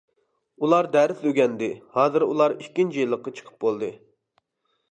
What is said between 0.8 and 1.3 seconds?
دەرس